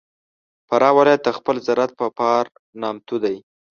[0.67, 2.43] فراه ولایت د خپل زراعت په پار
[2.81, 3.35] نامتو دی.